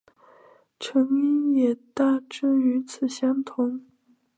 [0.79, 3.85] 成因也大致与此相同。